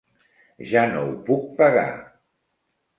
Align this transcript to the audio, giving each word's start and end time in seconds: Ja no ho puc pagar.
Ja 0.71 0.85
no 0.95 1.05
ho 1.11 1.13
puc 1.29 1.47
pagar. 1.63 1.89